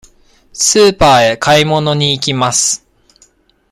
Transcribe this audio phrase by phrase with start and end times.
[0.51, 2.87] スーパーへ買い物に行きます。